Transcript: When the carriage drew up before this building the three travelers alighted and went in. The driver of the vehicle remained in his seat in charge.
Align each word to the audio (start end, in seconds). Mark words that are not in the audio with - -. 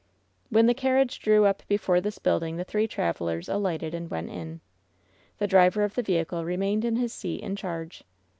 When 0.49 0.65
the 0.65 0.73
carriage 0.73 1.19
drew 1.19 1.45
up 1.45 1.61
before 1.67 2.01
this 2.01 2.17
building 2.17 2.57
the 2.57 2.63
three 2.63 2.87
travelers 2.87 3.47
alighted 3.47 3.93
and 3.93 4.09
went 4.09 4.31
in. 4.31 4.61
The 5.37 5.45
driver 5.45 5.83
of 5.83 5.93
the 5.93 6.01
vehicle 6.01 6.43
remained 6.43 6.83
in 6.83 6.95
his 6.95 7.13
seat 7.13 7.41
in 7.41 7.55
charge. 7.55 8.03